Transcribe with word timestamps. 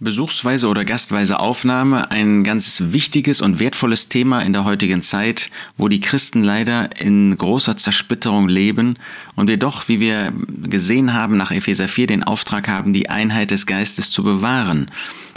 Besuchsweise 0.00 0.66
oder 0.66 0.84
gastweise 0.84 1.38
Aufnahme 1.38 2.10
ein 2.10 2.42
ganz 2.42 2.82
wichtiges 2.88 3.40
und 3.40 3.60
wertvolles 3.60 4.08
Thema 4.08 4.40
in 4.40 4.52
der 4.52 4.64
heutigen 4.64 5.02
Zeit, 5.02 5.50
wo 5.76 5.86
die 5.86 6.00
Christen 6.00 6.42
leider 6.42 7.00
in 7.00 7.36
großer 7.36 7.76
Zersplitterung 7.76 8.48
leben 8.48 8.96
und 9.36 9.46
wir 9.46 9.58
doch, 9.58 9.88
wie 9.88 10.00
wir 10.00 10.32
gesehen 10.64 11.14
haben 11.14 11.36
nach 11.36 11.52
Epheser 11.52 11.86
4, 11.86 12.08
den 12.08 12.24
Auftrag 12.24 12.68
haben, 12.68 12.92
die 12.92 13.10
Einheit 13.10 13.52
des 13.52 13.66
Geistes 13.66 14.10
zu 14.10 14.24
bewahren. 14.24 14.90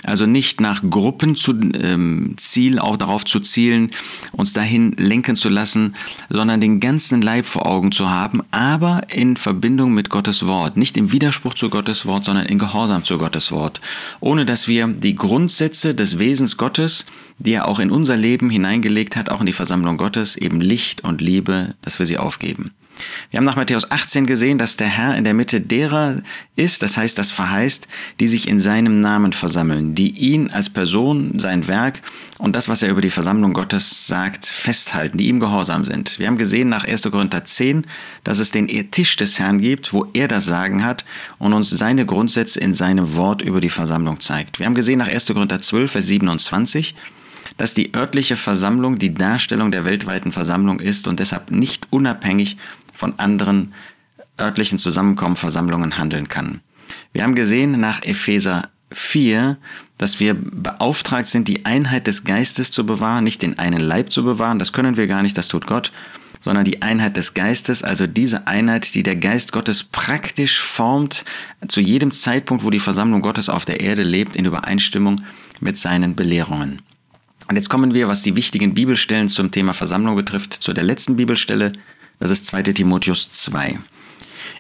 Also 0.05 0.28
nicht 0.28 0.62
nach 0.62 0.83
Gruppen 0.87 1.35
zu 1.35 1.60
ähm, 1.81 2.35
Ziel, 2.37 2.78
auch 2.78 2.96
darauf 2.96 3.26
zu 3.26 3.40
zielen, 3.40 3.92
uns 4.33 4.53
dahin 4.53 4.92
lenken 4.97 5.35
zu 5.35 5.49
lassen, 5.49 5.96
sondern 6.29 6.62
den 6.62 6.79
ganzen 6.79 7.24
Leib 7.24 7.47
vor 7.47 7.65
Augen 7.65 7.92
zu 7.92 8.10
haben, 8.10 8.44
aber 8.51 9.01
in 9.10 9.35
Verbindung 9.35 9.94
mit 9.94 10.12
Gottes 10.12 10.46
Wort. 10.46 10.78
Nicht 10.78 10.97
im 10.97 11.12
Widerspruch 11.12 11.56
zu 11.56 11.69
Gottes 11.72 12.06
Wort, 12.06 12.26
sondern 12.26 12.46
in 12.46 12.60
Gehorsam 12.60 13.03
zu 13.03 13.17
Gottes 13.17 13.51
Wort. 13.51 13.81
Ohne 14.19 14.44
dass 14.46 14.67
wir 14.67 14.87
die 14.87 15.15
Grundsätze 15.15 15.96
des 15.96 16.20
Wesens 16.20 16.58
Gottes, 16.58 17.05
die 17.38 17.53
er 17.53 17.67
auch 17.67 17.80
in 17.80 17.91
unser 17.91 18.16
Leben 18.17 18.49
hineingelegt 18.49 19.16
hat, 19.16 19.30
auch 19.30 19.40
in 19.41 19.45
die 19.45 19.53
Versammlung 19.53 19.98
Gottes, 19.98 20.36
eben 20.36 20.62
Licht 20.62 21.03
und 21.03 21.22
Liebe, 21.22 21.76
dass 21.81 21.99
wir 21.99 22.05
sie 22.05 22.17
aufgeben. 22.17 22.72
Wir 23.31 23.38
haben 23.38 23.45
nach 23.45 23.55
Matthäus 23.55 23.91
18 23.91 24.26
gesehen, 24.26 24.58
dass 24.58 24.77
der 24.77 24.88
Herr 24.88 25.16
in 25.16 25.23
der 25.23 25.34
Mitte 25.34 25.62
derer 25.62 26.22
ist, 26.55 26.81
das 26.81 26.98
heißt, 26.98 27.17
das 27.17 27.31
verheißt, 27.31 27.88
die 28.20 28.27
sich 28.27 28.48
in 28.48 28.59
seinem 28.59 28.99
Namen 28.99 29.34
versammeln, 29.34 29.95
die 29.95 30.12
ihn 30.12 30.49
als 30.52 30.70
Person, 30.70 31.38
sein 31.38 31.67
Werk 31.67 32.02
und 32.38 32.55
das, 32.55 32.70
was 32.70 32.84
er 32.84 32.89
über 32.89 33.02
die 33.02 33.09
Versammlung 33.09 33.53
Gottes 33.53 34.08
sagt, 34.08 34.45
festhalten, 34.45 35.17
die 35.17 35.27
ihm 35.27 35.39
gehorsam 35.39 35.86
sind. 35.86 36.20
Wir 36.20 36.27
haben 36.27 36.38
gesehen 36.38 36.70
nach 36.70 36.86
1. 36.86 37.03
Korinther 37.12 37.45
10, 37.45 37.86
dass 38.23 38.39
es 38.39 38.52
den 38.52 38.67
Tisch 38.91 39.16
des 39.17 39.39
Herrn 39.39 39.59
gibt, 39.59 39.94
wo 39.94 40.08
er 40.14 40.27
das 40.27 40.45
Sagen 40.45 40.84
hat 40.84 41.05
und 41.38 41.53
uns 41.53 41.70
seine 41.70 42.05
Grundsätze 42.05 42.59
in 42.59 42.73
seinem 42.73 43.16
Wort 43.16 43.41
über 43.41 43.62
die 43.62 43.70
Versammlung 43.70 44.20
zeigt. 44.20 44.59
Wir 44.59 44.66
haben 44.66 44.75
gesehen 44.75 45.00
nach 45.00 45.08
1. 45.08 45.27
Korinther 45.27 45.62
12, 45.62 45.91
Vers 45.91 46.08
27, 46.08 46.95
dass 47.58 47.73
die 47.73 47.94
örtliche 47.94 48.36
Versammlung 48.36 48.98
die 48.98 49.14
Darstellung 49.14 49.72
der 49.72 49.86
weltweiten 49.86 50.31
Versammlung 50.31 50.80
ist 50.80 51.08
und 51.08 51.20
deshalb 51.20 51.52
nicht 51.52 51.88
unabhängig 51.89 52.58
von 52.96 53.20
anderen 53.20 53.74
örtlichen 54.40 54.80
Zusammenkommen, 54.80 55.36
Versammlungen 55.36 55.98
handeln 55.98 56.28
kann. 56.28 56.62
Wir 57.14 57.24
haben 57.24 57.36
gesehen 57.36 57.80
nach 57.80 58.04
Epheser 58.04 58.70
4, 58.92 59.58
dass 59.98 60.20
wir 60.20 60.34
beauftragt 60.34 61.28
sind, 61.28 61.48
die 61.48 61.66
Einheit 61.66 62.08
des 62.08 62.23
Geistes 62.23 62.72
zu 62.72 62.86
bewahren, 62.86 63.23
nicht 63.23 63.42
den 63.42 63.58
einen 63.58 63.80
Leib 63.80 64.12
zu 64.12 64.23
bewahren, 64.23 64.60
das 64.60 64.73
können 64.73 64.98
wir 64.98 65.08
gar 65.08 65.22
nicht, 65.22 65.38
das 65.38 65.48
tut 65.48 65.68
Gott, 65.68 65.92
sondern 66.42 66.66
die 66.66 66.82
Einheit 66.82 67.18
des 67.18 67.34
Geistes, 67.34 67.82
also 67.82 68.06
diese 68.06 68.48
Einheit, 68.48 68.94
die 68.94 69.04
der 69.04 69.16
Geist 69.16 69.52
Gottes 69.52 69.84
praktisch 69.84 70.60
formt, 70.62 71.26
zu 71.68 71.82
jedem 71.82 72.14
Zeitpunkt, 72.14 72.64
wo 72.64 72.70
die 72.70 72.80
Versammlung 72.80 73.22
Gottes 73.22 73.50
auf 73.50 73.66
der 73.66 73.80
Erde 73.80 74.04
lebt, 74.04 74.36
in 74.36 74.46
Übereinstimmung 74.46 75.23
mit 75.60 75.78
seinen 75.78 76.16
Belehrungen. 76.16 76.82
Und 77.48 77.56
jetzt 77.56 77.70
kommen 77.70 77.94
wir, 77.94 78.08
was 78.08 78.22
die 78.22 78.36
wichtigen 78.36 78.73
Bibelstellen 78.73 79.30
zum 79.30 79.52
Thema 79.52 79.73
Versammlung 79.73 80.16
betrifft, 80.16 80.54
zu 80.54 80.73
der 80.73 80.84
letzten 80.84 81.16
Bibelstelle, 81.16 81.73
das 82.19 82.31
ist 82.31 82.45
2 82.47 82.63
Timotheus 82.63 83.31
2. 83.31 83.80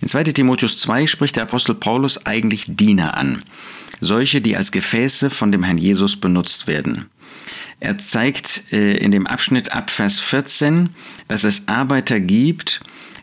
In 0.01 0.07
2 0.07 0.23
Timotheus 0.25 0.77
2 0.77 1.07
spricht 1.07 1.35
der 1.35 1.43
Apostel 1.43 1.75
Paulus 1.75 2.25
eigentlich 2.25 2.65
Diener 2.67 3.17
an, 3.17 3.43
solche, 4.01 4.41
die 4.41 4.57
als 4.57 4.71
Gefäße 4.71 5.29
von 5.29 5.51
dem 5.51 5.63
Herrn 5.63 5.77
Jesus 5.77 6.17
benutzt 6.17 6.67
werden. 6.67 7.09
Er 7.79 7.97
zeigt 7.97 8.71
äh, 8.71 8.97
in 8.97 9.11
dem 9.11 9.27
Abschnitt 9.27 9.71
ab 9.71 9.91
Vers 9.91 10.19
14, 10.19 10.89
dass 11.27 11.43
es 11.43 11.67
Arbeiter 11.67 12.19
gibt, 12.19 12.81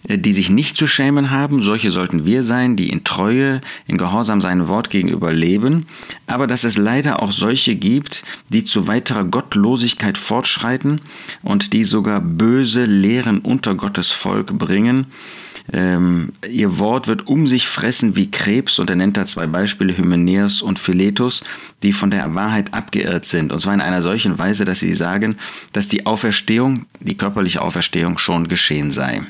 äh, 0.09 0.19
die 0.19 0.33
sich 0.33 0.50
nicht 0.50 0.77
zu 0.77 0.86
schämen 0.86 1.31
haben, 1.31 1.62
solche 1.62 1.91
sollten 1.91 2.25
wir 2.27 2.42
sein, 2.42 2.77
die 2.77 2.91
in 2.91 3.05
Treue, 3.05 3.61
in 3.86 3.98
Gehorsam 3.98 4.41
seinem 4.41 4.69
Wort 4.69 4.91
gegenüber 4.91 5.33
leben, 5.33 5.86
aber 6.27 6.47
dass 6.47 6.64
es 6.64 6.77
leider 6.77 7.22
auch 7.22 7.33
solche 7.33 7.77
gibt, 7.77 8.25
die 8.48 8.64
zu 8.64 8.86
weiterer 8.86 9.25
Gottlosigkeit 9.25 10.19
fortschreiten 10.19 11.00
und 11.42 11.72
die 11.72 11.84
sogar 11.84 12.20
böse 12.20 12.84
Lehren 12.84 13.39
unter 13.39 13.75
Gottes 13.75 14.11
Volk 14.11 14.59
bringen. 14.59 15.06
Ähm, 15.73 16.33
ihr 16.49 16.78
Wort 16.78 17.06
wird 17.06 17.27
um 17.27 17.47
sich 17.47 17.69
fressen 17.69 18.17
wie 18.17 18.31
Krebs 18.31 18.78
und 18.78 18.91
er 18.91 18.97
nennt 18.97 19.17
da 19.17 19.27
zwei 19.27 19.47
Beispiele, 19.47 19.97
Hymenäus 19.97 20.62
und 20.62 20.78
Philetus, 20.78 21.45
die 21.83 21.93
von 21.93 22.11
der 22.11 22.34
Wahrheit 22.34 22.75
abgeirrt 22.75 23.25
sind. 23.25 23.53
Und 23.53 23.61
zwar 23.61 23.75
in 23.75 23.81
einer 23.81 24.03
solchen 24.03 24.39
Weise, 24.39 24.65
dass 24.65 24.81
sie 24.81 24.93
sagen, 24.93 25.37
dass 25.72 25.89
die 25.89 26.06
Auferstehung, 26.06 26.87
die 27.01 27.17
körperliche 27.17 27.62
Auferstehung 27.62 28.19
schon 28.19 28.49
geschehen 28.49 28.91
sei. 28.91 29.22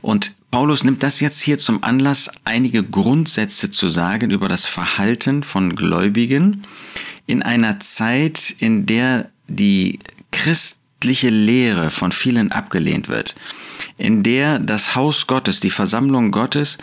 Und 0.00 0.34
Paulus 0.50 0.84
nimmt 0.84 1.02
das 1.02 1.20
jetzt 1.20 1.42
hier 1.42 1.58
zum 1.58 1.82
Anlass, 1.82 2.30
einige 2.44 2.82
Grundsätze 2.82 3.70
zu 3.70 3.88
sagen 3.88 4.30
über 4.30 4.48
das 4.48 4.66
Verhalten 4.66 5.42
von 5.42 5.74
Gläubigen 5.74 6.62
in 7.26 7.42
einer 7.42 7.80
Zeit, 7.80 8.54
in 8.58 8.86
der 8.86 9.30
die 9.48 9.98
christliche 11.04 11.28
Lehre 11.28 11.90
von 11.90 12.12
vielen 12.12 12.50
abgelehnt 12.50 13.10
wird, 13.10 13.34
in 13.98 14.22
der 14.22 14.58
das 14.58 14.94
Haus 14.94 15.26
Gottes, 15.26 15.60
die 15.60 15.68
Versammlung 15.68 16.30
Gottes, 16.30 16.78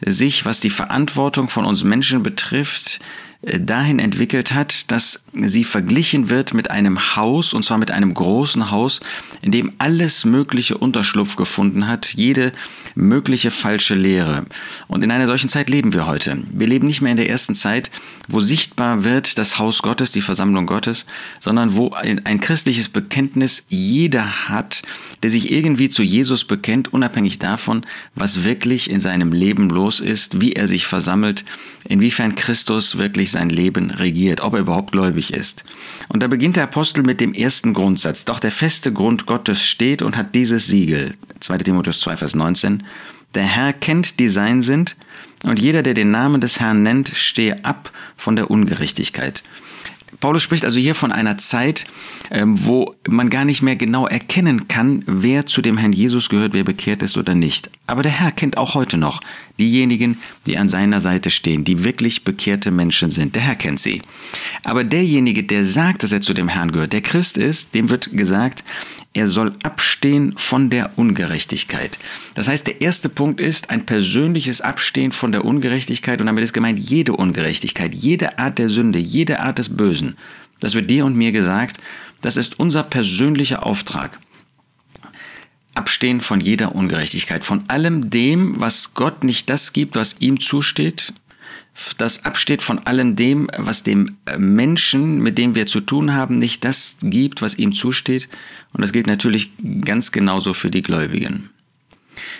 sich, 0.00 0.44
was 0.44 0.60
die 0.60 0.70
Verantwortung 0.70 1.48
von 1.48 1.64
uns 1.64 1.82
Menschen 1.82 2.22
betrifft, 2.22 3.00
dahin 3.44 3.98
entwickelt 3.98 4.54
hat, 4.54 4.90
dass 4.90 5.24
sie 5.32 5.64
verglichen 5.64 6.30
wird 6.30 6.54
mit 6.54 6.70
einem 6.70 7.16
Haus, 7.16 7.52
und 7.52 7.64
zwar 7.64 7.78
mit 7.78 7.90
einem 7.90 8.14
großen 8.14 8.70
Haus, 8.70 9.00
in 9.42 9.52
dem 9.52 9.72
alles 9.78 10.24
mögliche 10.24 10.78
Unterschlupf 10.78 11.36
gefunden 11.36 11.86
hat, 11.86 12.14
jede 12.14 12.52
mögliche 12.94 13.50
falsche 13.50 13.94
Lehre. 13.94 14.44
Und 14.86 15.04
in 15.04 15.10
einer 15.10 15.26
solchen 15.26 15.48
Zeit 15.48 15.68
leben 15.68 15.92
wir 15.92 16.06
heute. 16.06 16.38
Wir 16.52 16.66
leben 16.66 16.86
nicht 16.86 17.02
mehr 17.02 17.10
in 17.10 17.16
der 17.16 17.28
ersten 17.28 17.54
Zeit, 17.54 17.90
wo 18.28 18.40
sichtbar 18.40 19.04
wird 19.04 19.36
das 19.38 19.58
Haus 19.58 19.82
Gottes, 19.82 20.12
die 20.12 20.22
Versammlung 20.22 20.66
Gottes, 20.66 21.04
sondern 21.40 21.74
wo 21.74 21.90
ein, 21.90 22.40
christliches 22.40 22.88
Bekenntnis 22.88 23.64
jeder 23.68 24.48
hat, 24.48 24.82
der 25.22 25.30
sich 25.30 25.50
irgendwie 25.50 25.88
zu 25.88 26.02
Jesus 26.02 26.44
bekennt, 26.44 26.92
unabhängig 26.92 27.38
davon, 27.38 27.84
was 28.14 28.44
wirklich 28.44 28.90
in 28.90 29.00
seinem 29.00 29.32
Leben 29.32 29.70
los 29.70 30.00
ist, 30.00 30.40
wie 30.40 30.52
er 30.52 30.68
sich 30.68 30.86
versammelt, 30.86 31.44
inwiefern 31.88 32.34
Christus 32.34 32.96
wirklich 32.96 33.30
sein 33.34 33.50
Leben 33.50 33.90
regiert, 33.90 34.40
ob 34.40 34.54
er 34.54 34.60
überhaupt 34.60 34.92
gläubig 34.92 35.34
ist. 35.34 35.64
Und 36.08 36.22
da 36.22 36.28
beginnt 36.28 36.56
der 36.56 36.64
Apostel 36.64 37.02
mit 37.02 37.20
dem 37.20 37.34
ersten 37.34 37.74
Grundsatz. 37.74 38.24
Doch 38.24 38.40
der 38.40 38.50
feste 38.50 38.92
Grund 38.92 39.26
Gottes 39.26 39.62
steht 39.62 40.00
und 40.00 40.16
hat 40.16 40.34
dieses 40.34 40.66
Siegel. 40.66 41.14
2 41.40 41.58
Timotheus 41.58 42.00
2, 42.00 42.16
Vers 42.16 42.34
19. 42.34 42.84
Der 43.34 43.44
Herr 43.44 43.72
kennt, 43.72 44.18
die 44.18 44.28
sein 44.28 44.62
sind, 44.62 44.96
und 45.44 45.58
jeder, 45.58 45.82
der 45.82 45.92
den 45.92 46.10
Namen 46.10 46.40
des 46.40 46.58
Herrn 46.58 46.82
nennt, 46.82 47.10
stehe 47.10 47.64
ab 47.64 47.92
von 48.16 48.34
der 48.34 48.50
Ungerechtigkeit. 48.50 49.42
Paulus 50.20 50.42
spricht 50.42 50.64
also 50.64 50.78
hier 50.78 50.94
von 50.94 51.12
einer 51.12 51.38
Zeit, 51.38 51.86
ähm, 52.30 52.64
wo 52.66 52.94
man 53.08 53.30
gar 53.30 53.44
nicht 53.44 53.62
mehr 53.62 53.76
genau 53.76 54.06
erkennen 54.06 54.68
kann, 54.68 55.02
wer 55.06 55.46
zu 55.46 55.62
dem 55.62 55.78
Herrn 55.78 55.92
Jesus 55.92 56.28
gehört, 56.28 56.54
wer 56.54 56.64
bekehrt 56.64 57.02
ist 57.02 57.16
oder 57.16 57.34
nicht. 57.34 57.70
Aber 57.86 58.02
der 58.02 58.12
Herr 58.12 58.32
kennt 58.32 58.56
auch 58.56 58.74
heute 58.74 58.96
noch 58.96 59.20
diejenigen, 59.58 60.18
die 60.46 60.58
an 60.58 60.68
seiner 60.68 61.00
Seite 61.00 61.30
stehen, 61.30 61.64
die 61.64 61.84
wirklich 61.84 62.24
bekehrte 62.24 62.70
Menschen 62.70 63.10
sind. 63.10 63.34
Der 63.34 63.42
Herr 63.42 63.54
kennt 63.54 63.80
sie. 63.80 64.02
Aber 64.62 64.84
derjenige, 64.84 65.44
der 65.44 65.64
sagt, 65.64 66.02
dass 66.02 66.12
er 66.12 66.20
zu 66.20 66.34
dem 66.34 66.48
Herrn 66.48 66.72
gehört, 66.72 66.92
der 66.92 67.02
Christ 67.02 67.36
ist, 67.36 67.74
dem 67.74 67.90
wird 67.90 68.10
gesagt, 68.12 68.64
er 69.16 69.28
soll 69.28 69.52
abstehen 69.62 70.34
von 70.36 70.70
der 70.70 70.98
Ungerechtigkeit. 70.98 71.98
Das 72.34 72.48
heißt, 72.48 72.66
der 72.66 72.80
erste 72.80 73.08
Punkt 73.08 73.40
ist 73.40 73.70
ein 73.70 73.86
persönliches 73.86 74.60
Abstehen 74.60 75.12
von 75.12 75.30
der 75.30 75.44
Ungerechtigkeit 75.44 76.20
und 76.20 76.26
damit 76.26 76.42
ist 76.42 76.52
gemeint 76.52 76.80
jede 76.80 77.12
Ungerechtigkeit, 77.12 77.94
jede 77.94 78.38
Art 78.40 78.58
der 78.58 78.68
Sünde, 78.68 78.98
jede 78.98 79.38
Art 79.38 79.58
des 79.58 79.76
Bösen. 79.76 80.03
Das 80.60 80.74
wird 80.74 80.90
dir 80.90 81.04
und 81.04 81.16
mir 81.16 81.32
gesagt, 81.32 81.78
das 82.20 82.36
ist 82.36 82.58
unser 82.58 82.82
persönlicher 82.82 83.66
Auftrag. 83.66 84.18
Abstehen 85.74 86.20
von 86.20 86.40
jeder 86.40 86.74
Ungerechtigkeit, 86.74 87.44
von 87.44 87.64
allem 87.68 88.10
dem, 88.10 88.60
was 88.60 88.94
Gott 88.94 89.24
nicht 89.24 89.48
das 89.50 89.72
gibt, 89.72 89.96
was 89.96 90.20
ihm 90.20 90.40
zusteht, 90.40 91.12
das 91.98 92.24
absteht 92.24 92.62
von 92.62 92.78
allem 92.86 93.16
dem, 93.16 93.48
was 93.56 93.82
dem 93.82 94.16
Menschen, 94.38 95.20
mit 95.20 95.38
dem 95.38 95.54
wir 95.54 95.66
zu 95.66 95.80
tun 95.80 96.14
haben, 96.14 96.38
nicht 96.38 96.64
das 96.64 96.96
gibt, 97.00 97.42
was 97.42 97.58
ihm 97.58 97.74
zusteht. 97.74 98.28
Und 98.72 98.80
das 98.80 98.92
gilt 98.92 99.06
natürlich 99.06 99.50
ganz 99.84 100.12
genauso 100.12 100.54
für 100.54 100.70
die 100.70 100.82
Gläubigen. 100.82 101.50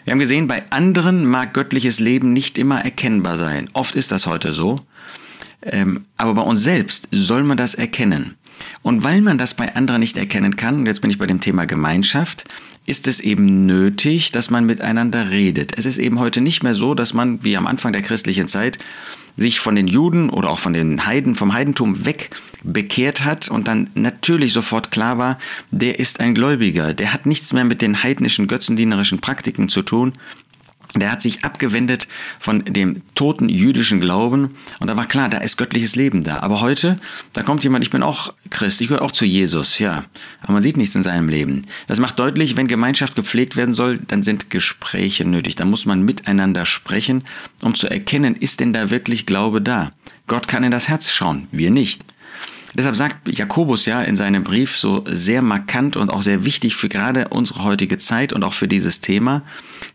Wir 0.04 0.12
haben 0.12 0.20
gesehen, 0.20 0.46
bei 0.46 0.70
anderen 0.70 1.26
mag 1.26 1.52
göttliches 1.52 1.98
Leben 1.98 2.32
nicht 2.32 2.58
immer 2.58 2.80
erkennbar 2.80 3.36
sein. 3.36 3.68
Oft 3.72 3.96
ist 3.96 4.12
das 4.12 4.26
heute 4.26 4.52
so. 4.52 4.86
Ähm, 5.64 6.04
aber 6.16 6.34
bei 6.34 6.42
uns 6.42 6.62
selbst 6.62 7.08
soll 7.10 7.42
man 7.42 7.56
das 7.56 7.74
erkennen. 7.74 8.36
Und 8.82 9.02
weil 9.02 9.20
man 9.20 9.38
das 9.38 9.54
bei 9.54 9.74
anderen 9.74 10.00
nicht 10.00 10.16
erkennen 10.16 10.56
kann, 10.56 10.76
und 10.76 10.86
jetzt 10.86 11.00
bin 11.00 11.10
ich 11.10 11.18
bei 11.18 11.26
dem 11.26 11.40
Thema 11.40 11.66
Gemeinschaft, 11.66 12.44
ist 12.86 13.06
es 13.06 13.20
eben 13.20 13.66
nötig, 13.66 14.30
dass 14.32 14.50
man 14.50 14.66
miteinander 14.66 15.30
redet. 15.30 15.76
Es 15.78 15.86
ist 15.86 15.98
eben 15.98 16.18
heute 16.18 16.40
nicht 16.40 16.62
mehr 16.62 16.74
so, 16.74 16.94
dass 16.94 17.14
man, 17.14 17.42
wie 17.42 17.56
am 17.56 17.66
Anfang 17.66 17.92
der 17.92 18.02
christlichen 18.02 18.46
Zeit, 18.46 18.78
sich 19.36 19.58
von 19.58 19.74
den 19.74 19.88
Juden 19.88 20.30
oder 20.30 20.50
auch 20.50 20.58
von 20.58 20.74
den 20.74 21.06
Heiden, 21.06 21.34
vom 21.34 21.54
Heidentum 21.54 22.06
weg 22.06 22.30
bekehrt 22.62 23.24
hat 23.24 23.48
und 23.48 23.66
dann 23.66 23.90
natürlich 23.94 24.52
sofort 24.52 24.90
klar 24.92 25.18
war, 25.18 25.38
der 25.72 25.98
ist 25.98 26.20
ein 26.20 26.34
Gläubiger, 26.34 26.94
der 26.94 27.12
hat 27.12 27.26
nichts 27.26 27.52
mehr 27.52 27.64
mit 27.64 27.82
den 27.82 28.02
heidnischen 28.02 28.46
götzendienerischen 28.46 29.20
Praktiken 29.20 29.68
zu 29.68 29.82
tun, 29.82 30.12
der 31.00 31.10
hat 31.10 31.22
sich 31.22 31.44
abgewendet 31.44 32.06
von 32.38 32.64
dem 32.64 33.02
toten 33.14 33.48
jüdischen 33.48 34.00
Glauben 34.00 34.56
und 34.78 34.88
da 34.88 34.96
war 34.96 35.06
klar, 35.06 35.28
da 35.28 35.38
ist 35.38 35.56
göttliches 35.56 35.96
Leben 35.96 36.22
da. 36.22 36.38
Aber 36.40 36.60
heute, 36.60 37.00
da 37.32 37.42
kommt 37.42 37.64
jemand, 37.64 37.84
ich 37.84 37.90
bin 37.90 38.02
auch 38.02 38.32
Christ, 38.50 38.80
ich 38.80 38.88
gehöre 38.88 39.02
auch 39.02 39.10
zu 39.10 39.24
Jesus, 39.24 39.78
ja. 39.80 40.04
Aber 40.42 40.52
man 40.52 40.62
sieht 40.62 40.76
nichts 40.76 40.94
in 40.94 41.02
seinem 41.02 41.28
Leben. 41.28 41.62
Das 41.88 41.98
macht 41.98 42.18
deutlich, 42.18 42.56
wenn 42.56 42.68
Gemeinschaft 42.68 43.16
gepflegt 43.16 43.56
werden 43.56 43.74
soll, 43.74 43.98
dann 43.98 44.22
sind 44.22 44.50
Gespräche 44.50 45.24
nötig. 45.24 45.56
Da 45.56 45.64
muss 45.64 45.84
man 45.84 46.02
miteinander 46.02 46.64
sprechen, 46.64 47.24
um 47.60 47.74
zu 47.74 47.88
erkennen, 47.88 48.36
ist 48.36 48.60
denn 48.60 48.72
da 48.72 48.90
wirklich 48.90 49.26
Glaube 49.26 49.60
da? 49.60 49.90
Gott 50.26 50.48
kann 50.48 50.64
in 50.64 50.70
das 50.70 50.88
Herz 50.88 51.10
schauen, 51.10 51.48
wir 51.50 51.70
nicht. 51.70 52.04
Deshalb 52.76 52.96
sagt 52.96 53.28
Jakobus 53.28 53.86
ja 53.86 54.02
in 54.02 54.16
seinem 54.16 54.42
Brief 54.42 54.76
so 54.76 55.04
sehr 55.06 55.42
markant 55.42 55.96
und 55.96 56.10
auch 56.10 56.22
sehr 56.22 56.44
wichtig 56.44 56.74
für 56.74 56.88
gerade 56.88 57.28
unsere 57.28 57.62
heutige 57.62 57.98
Zeit 57.98 58.32
und 58.32 58.42
auch 58.42 58.54
für 58.54 58.66
dieses 58.66 59.00
Thema, 59.00 59.42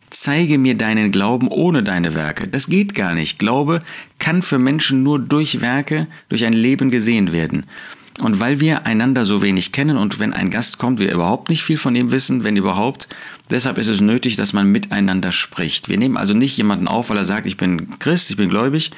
zeige 0.10 0.58
mir 0.58 0.76
deinen 0.76 1.12
Glauben 1.12 1.48
ohne 1.48 1.84
deine 1.84 2.14
Werke. 2.16 2.48
Das 2.48 2.68
geht 2.68 2.96
gar 2.96 3.14
nicht. 3.14 3.40
Glaube 3.40 3.82
kann 4.18 4.42
für 4.42 4.60
Menschen 4.60 5.04
nur 5.04 5.20
durch 5.20 5.62
Werke, 5.62 6.08
durch 6.30 6.46
ein 6.46 6.54
Leben 6.54 6.90
gesehen 6.90 7.32
werden. 7.32 7.66
Und 8.22 8.40
weil 8.40 8.60
wir 8.60 8.86
einander 8.86 9.24
so 9.24 9.42
wenig 9.42 9.72
kennen 9.72 9.98
und 9.98 10.20
wenn 10.20 10.34
ein 10.34 10.50
Gast 10.50 10.78
kommt, 10.78 11.00
wir 11.00 11.14
überhaupt 11.14 11.50
nicht 11.50 11.64
viel 11.64 11.78
von 11.78 11.96
ihm 11.96 12.12
wissen, 12.12 12.44
wenn 12.44 12.58
überhaupt, 12.58 13.08
deshalb 13.50 13.78
ist 13.78 13.88
es 13.88 14.02
nötig, 14.02 14.36
dass 14.36 14.52
man 14.52 14.70
miteinander 14.70 15.32
spricht. 15.32 15.88
Wir 15.88 15.98
nehmen 15.98 16.18
also 16.18 16.34
nicht 16.34 16.58
jemanden 16.58 16.88
auf, 16.88 17.10
weil 17.10 17.18
er 17.18 17.26
sagt, 17.26 17.46
ich 17.46 17.56
bin 17.56 17.98
Christ, 18.00 18.30
ich 18.30 18.36
bin 18.36 18.50
gläubig, 18.50 18.92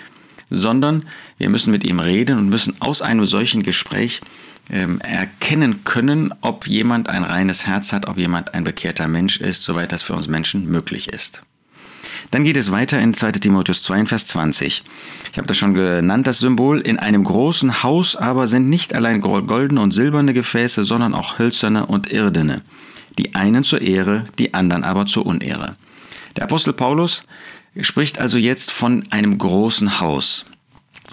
sondern 0.50 1.06
wir 1.38 1.50
müssen 1.50 1.72
mit 1.72 1.86
ihm 1.86 2.00
reden 2.00 2.40
und 2.40 2.50
müssen 2.50 2.74
aus 2.80 3.02
einem 3.02 3.26
solchen 3.26 3.62
Gespräch 3.62 4.22
ähm, 4.70 5.02
erkennen 5.02 5.84
können, 5.84 6.34
ob 6.42 6.68
jemand 6.68 7.10
ein 7.10 7.24
reines 7.24 7.68
Herz 7.68 7.94
hat, 7.94 8.08
ob 8.08 8.18
jemand 8.18 8.54
ein 8.54 8.64
bekehrter 8.64 9.08
Mensch 9.08 9.40
ist, 9.40 9.64
soweit 9.64 9.92
das 9.92 10.02
für 10.02 10.14
uns 10.14 10.28
Menschen 10.28 10.66
möglich 10.68 11.10
ist. 11.10 11.42
Dann 12.32 12.44
geht 12.44 12.58
es 12.58 12.72
weiter 12.72 13.00
in 13.00 13.14
2 13.14 13.34
Timotheus 13.34 13.84
2, 13.84 14.06
Vers 14.06 14.28
20. 14.28 14.84
Ich 15.32 15.38
habe 15.38 15.48
das 15.48 15.58
schon 15.58 15.74
genannt, 15.74 16.28
das 16.28 16.40
Symbol. 16.40 16.80
In 16.80 17.00
einem 17.00 17.24
großen 17.24 17.84
Haus 17.84 18.16
aber 18.16 18.48
sind 18.48 18.70
nicht 18.70 18.94
allein 18.94 19.22
goldene 19.22 19.82
und 19.82 19.92
silberne 19.92 20.34
Gefäße, 20.34 20.86
sondern 20.86 21.14
auch 21.14 21.40
hölzerne 21.40 21.86
und 21.86 22.10
irdene. 22.12 22.62
Die 23.18 23.36
einen 23.36 23.64
zur 23.64 23.82
Ehre, 23.82 24.26
die 24.40 24.54
anderen 24.54 24.84
aber 24.84 25.06
zur 25.06 25.26
Unehre. 25.26 25.76
Der 26.38 26.46
Apostel 26.46 26.74
Paulus 26.74 27.26
spricht 27.80 28.20
also 28.20 28.38
jetzt 28.38 28.72
von 28.72 29.06
einem 29.12 29.38
großen 29.38 30.00
Haus. 30.00 30.46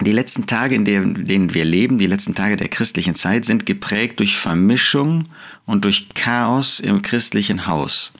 Die 0.00 0.12
letzten 0.12 0.46
Tage, 0.46 0.76
in 0.76 0.84
denen 0.84 1.54
wir 1.54 1.64
leben, 1.64 1.98
die 1.98 2.06
letzten 2.06 2.34
Tage 2.34 2.56
der 2.56 2.68
christlichen 2.68 3.14
Zeit, 3.14 3.44
sind 3.44 3.66
geprägt 3.66 4.20
durch 4.20 4.38
Vermischung 4.38 5.24
und 5.66 5.84
durch 5.84 6.08
Chaos 6.14 6.78
im 6.78 7.02
christlichen 7.02 7.66
Haus. 7.66 8.12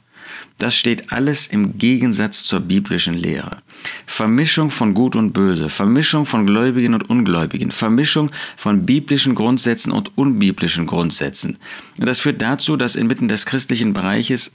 Das 0.59 0.75
steht 0.75 1.13
alles 1.13 1.47
im 1.47 1.79
Gegensatz 1.79 2.45
zur 2.45 2.59
biblischen 2.59 3.15
Lehre. 3.15 3.59
Vermischung 4.07 4.73
von 4.73 4.93
Gut 4.93 5.15
und 5.15 5.33
Böse, 5.33 5.69
Vermischung 5.69 6.27
von 6.27 6.47
Gläubigen 6.47 6.95
und 6.95 7.09
Ungläubigen, 7.09 7.71
Vermischung 7.71 8.33
von 8.57 8.85
biblischen 8.85 9.37
Grundsätzen 9.37 9.93
und 9.93 10.19
unbiblischen 10.19 10.87
Grundsätzen. 10.87 11.59
Das 11.97 12.19
führt 12.19 12.43
dazu, 12.43 12.77
dass 12.77 12.97
inmitten 12.97 13.29
des 13.29 13.47
christlichen 13.47 13.93
Bereiches 13.93 14.51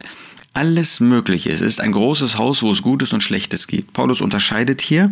alles 0.54 1.00
möglich 1.00 1.48
ist. 1.48 1.62
Es 1.62 1.74
ist 1.74 1.82
ein 1.82 1.92
großes 1.92 2.38
Haus, 2.38 2.62
wo 2.62 2.72
es 2.72 2.84
Gutes 2.84 3.12
und 3.12 3.24
Schlechtes 3.24 3.68
gibt. 3.68 3.94
Paulus 3.94 4.22
unterscheidet 4.22 4.82
hier, 4.82 5.12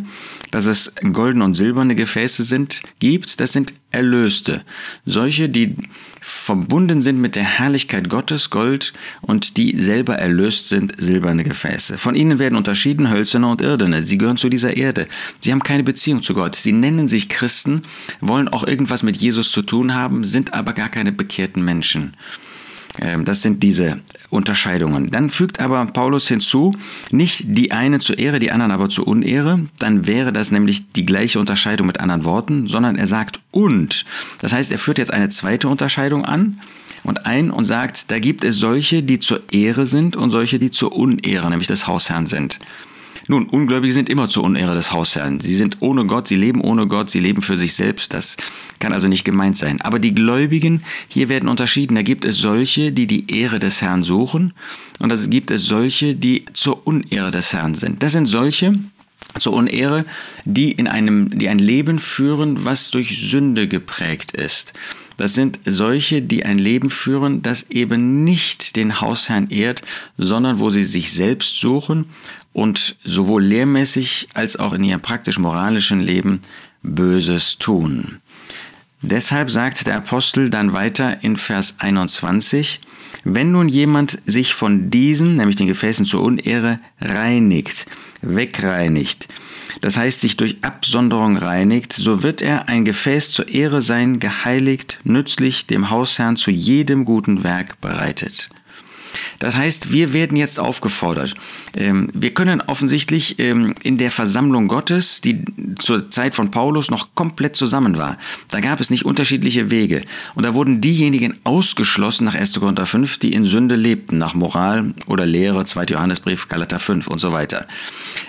dass 0.51 0.67
es 0.67 0.93
goldene 1.01 1.43
und 1.43 1.55
silberne 1.55 1.95
Gefäße 1.95 2.43
sind, 2.43 2.81
gibt. 2.99 3.39
Das 3.39 3.51
sind 3.51 3.73
Erlöste. 3.89 4.61
Solche, 5.05 5.49
die 5.49 5.75
verbunden 6.21 7.01
sind 7.01 7.19
mit 7.19 7.35
der 7.35 7.43
Herrlichkeit 7.43 8.07
Gottes, 8.07 8.51
Gold, 8.51 8.93
und 9.21 9.57
die 9.57 9.75
selber 9.75 10.15
erlöst 10.15 10.69
sind, 10.69 10.93
silberne 10.97 11.43
Gefäße. 11.43 11.97
Von 11.97 12.15
ihnen 12.15 12.39
werden 12.39 12.55
unterschieden 12.55 13.09
hölzerne 13.09 13.49
und 13.49 13.61
irdene. 13.61 14.03
Sie 14.03 14.17
gehören 14.19 14.37
zu 14.37 14.47
dieser 14.47 14.77
Erde. 14.77 15.07
Sie 15.39 15.51
haben 15.51 15.63
keine 15.63 15.83
Beziehung 15.83 16.21
zu 16.21 16.35
Gott. 16.35 16.55
Sie 16.55 16.71
nennen 16.71 17.07
sich 17.07 17.27
Christen, 17.27 17.81
wollen 18.21 18.47
auch 18.47 18.65
irgendwas 18.65 19.01
mit 19.01 19.17
Jesus 19.17 19.51
zu 19.51 19.63
tun 19.63 19.95
haben, 19.95 20.23
sind 20.23 20.53
aber 20.53 20.73
gar 20.73 20.89
keine 20.89 21.11
bekehrten 21.11 21.65
Menschen. 21.65 22.13
Ähm, 22.99 23.25
das 23.25 23.41
sind 23.41 23.63
diese 23.63 23.99
Unterscheidungen. 24.29 25.11
Dann 25.11 25.29
fügt 25.29 25.59
aber 25.59 25.85
Paulus 25.85 26.27
hinzu, 26.27 26.71
nicht 27.11 27.43
die 27.45 27.71
eine 27.71 27.99
zur 27.99 28.17
Ehre, 28.17 28.39
die 28.39 28.51
anderen 28.51 28.71
aber 28.71 28.89
zur 28.89 29.07
Unehre. 29.07 29.59
Dann 29.79 30.07
wäre 30.07 30.33
das 30.33 30.51
nämlich 30.51 30.91
die 30.91 31.05
gleiche 31.05 31.39
Unterscheidung 31.39 31.87
mit 31.87 31.99
anderen 31.99 32.25
Worten, 32.25 32.67
sondern 32.67 32.95
er 32.95 33.07
sagt 33.07 33.39
und. 33.51 34.05
Das 34.39 34.53
heißt, 34.53 34.71
er 34.71 34.77
führt 34.77 34.97
jetzt 34.97 35.13
eine 35.13 35.29
zweite 35.29 35.67
Unterscheidung 35.67 36.25
an 36.25 36.59
und 37.03 37.25
ein 37.25 37.51
und 37.51 37.65
sagt, 37.65 38.11
da 38.11 38.19
gibt 38.19 38.43
es 38.43 38.57
solche, 38.57 39.03
die 39.03 39.19
zur 39.19 39.41
Ehre 39.51 39.85
sind 39.85 40.15
und 40.15 40.31
solche, 40.31 40.59
die 40.59 40.71
zur 40.71 40.95
Unehre, 40.95 41.49
nämlich 41.49 41.67
des 41.67 41.87
Hausherrn 41.87 42.25
sind. 42.25 42.59
Nun, 43.27 43.47
Ungläubige 43.47 43.93
sind 43.93 44.09
immer 44.09 44.29
zur 44.29 44.43
Unehre 44.43 44.73
des 44.73 44.91
Hausherrn. 44.91 45.39
Sie 45.39 45.55
sind 45.55 45.77
ohne 45.81 46.05
Gott, 46.05 46.27
sie 46.27 46.35
leben 46.35 46.61
ohne 46.61 46.87
Gott, 46.87 47.09
sie 47.09 47.19
leben 47.19 47.41
für 47.41 47.57
sich 47.57 47.75
selbst. 47.75 48.13
Das 48.13 48.37
kann 48.79 48.93
also 48.93 49.07
nicht 49.07 49.23
gemeint 49.23 49.57
sein. 49.57 49.81
Aber 49.81 49.99
die 49.99 50.13
Gläubigen, 50.13 50.83
hier 51.07 51.29
werden 51.29 51.49
unterschieden. 51.49 51.95
Da 51.95 52.01
gibt 52.01 52.25
es 52.25 52.37
solche, 52.37 52.91
die 52.91 53.07
die 53.07 53.31
Ehre 53.31 53.59
des 53.59 53.81
Herrn 53.81 54.03
suchen 54.03 54.53
und 54.99 55.09
da 55.09 55.15
gibt 55.15 55.51
es 55.51 55.65
solche, 55.65 56.15
die 56.15 56.45
zur 56.53 56.85
Unehre 56.85 57.31
des 57.31 57.53
Herrn 57.53 57.75
sind. 57.75 58.03
Das 58.03 58.13
sind 58.13 58.27
solche, 58.27 58.73
zur 59.39 59.53
Unehre, 59.53 60.05
die 60.45 60.71
in 60.71 60.87
einem, 60.87 61.37
die 61.37 61.49
ein 61.49 61.59
Leben 61.59 61.99
führen, 61.99 62.65
was 62.65 62.91
durch 62.91 63.29
Sünde 63.29 63.67
geprägt 63.67 64.31
ist. 64.31 64.73
Das 65.17 65.33
sind 65.33 65.59
solche, 65.65 66.21
die 66.21 66.45
ein 66.45 66.57
Leben 66.57 66.89
führen, 66.89 67.41
das 67.41 67.69
eben 67.69 68.23
nicht 68.23 68.75
den 68.75 69.01
Hausherrn 69.01 69.49
ehrt, 69.49 69.83
sondern 70.17 70.59
wo 70.59 70.69
sie 70.69 70.83
sich 70.83 71.11
selbst 71.11 71.59
suchen 71.59 72.07
und 72.53 72.97
sowohl 73.03 73.43
lehrmäßig 73.43 74.29
als 74.33 74.57
auch 74.57 74.73
in 74.73 74.83
ihrem 74.83 75.01
praktisch-moralischen 75.01 76.01
Leben 76.01 76.41
Böses 76.83 77.57
tun. 77.57 78.21
Deshalb 79.01 79.49
sagt 79.49 79.87
der 79.87 79.95
Apostel 79.95 80.49
dann 80.49 80.73
weiter 80.73 81.23
in 81.23 81.37
Vers 81.37 81.75
21, 81.79 82.81
wenn 83.23 83.51
nun 83.51 83.67
jemand 83.67 84.19
sich 84.25 84.53
von 84.53 84.89
diesen, 84.89 85.35
nämlich 85.35 85.55
den 85.55 85.67
Gefäßen 85.67 86.05
zur 86.05 86.21
Unehre, 86.21 86.79
reinigt, 86.99 87.87
wegreinigt, 88.21 89.27
das 89.81 89.97
heißt 89.97 90.21
sich 90.21 90.37
durch 90.37 90.57
Absonderung 90.61 91.37
reinigt, 91.37 91.93
so 91.93 92.21
wird 92.21 92.41
er 92.41 92.69
ein 92.69 92.85
Gefäß 92.85 93.31
zur 93.31 93.47
Ehre 93.47 93.81
sein, 93.81 94.19
geheiligt, 94.19 94.99
nützlich, 95.03 95.65
dem 95.65 95.89
Hausherrn 95.89 96.37
zu 96.37 96.51
jedem 96.51 97.05
guten 97.05 97.43
Werk 97.43 97.81
bereitet. 97.81 98.49
Das 99.41 99.55
heißt, 99.57 99.91
wir 99.91 100.13
werden 100.13 100.37
jetzt 100.37 100.59
aufgefordert. 100.59 101.33
Ähm, 101.75 102.09
wir 102.13 102.31
können 102.31 102.61
offensichtlich 102.61 103.39
ähm, 103.39 103.73
in 103.81 103.97
der 103.97 104.11
Versammlung 104.11 104.67
Gottes, 104.67 105.19
die 105.19 105.43
zur 105.79 106.11
Zeit 106.11 106.35
von 106.35 106.51
Paulus 106.51 106.91
noch 106.91 107.15
komplett 107.15 107.55
zusammen 107.55 107.97
war, 107.97 108.19
da 108.51 108.59
gab 108.59 108.79
es 108.79 108.91
nicht 108.91 109.03
unterschiedliche 109.03 109.71
Wege. 109.71 110.03
Und 110.35 110.43
da 110.43 110.53
wurden 110.53 110.79
diejenigen 110.79 111.33
ausgeschlossen 111.43 112.25
nach 112.25 112.35
1. 112.35 112.59
Korinther 112.59 112.85
5, 112.85 113.17
die 113.17 113.33
in 113.33 113.45
Sünde 113.45 113.75
lebten, 113.75 114.19
nach 114.19 114.35
Moral 114.35 114.93
oder 115.07 115.25
Lehre, 115.25 115.65
2. 115.65 115.85
Johannesbrief, 115.85 116.47
Galater 116.47 116.77
5 116.77 117.07
und 117.07 117.19
so 117.19 117.31
weiter. 117.31 117.65